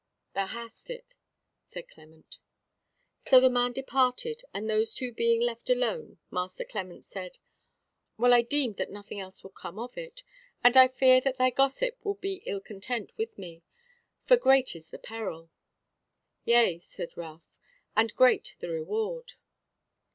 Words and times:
"Thou 0.33 0.47
hast 0.47 0.89
it," 0.89 1.13
said 1.67 1.87
Clement. 1.87 2.39
So 3.19 3.39
the 3.39 3.51
man 3.51 3.71
departed, 3.71 4.41
and 4.51 4.67
those 4.67 4.95
two 4.95 5.11
being 5.11 5.39
left 5.39 5.69
alone, 5.69 6.17
Master 6.31 6.65
Clement 6.65 7.05
said: 7.05 7.37
"Well, 8.17 8.33
I 8.33 8.41
deemed 8.41 8.77
that 8.77 8.89
nothing 8.89 9.19
else 9.19 9.43
would 9.43 9.53
come 9.53 9.77
of 9.77 9.95
it: 9.99 10.23
and 10.63 10.75
I 10.75 10.87
fear 10.87 11.21
that 11.21 11.37
thy 11.37 11.51
gossip 11.51 12.03
will 12.03 12.15
be 12.15 12.41
ill 12.47 12.61
content 12.61 13.11
with 13.15 13.37
me; 13.37 13.61
for 14.25 14.37
great 14.37 14.75
is 14.75 14.89
the 14.89 14.97
peril." 14.97 15.51
"Yea," 16.45 16.79
said 16.79 17.15
Ralph, 17.15 17.45
"and 17.95 18.11
great 18.15 18.55
the 18.57 18.69
reward." 18.69 19.33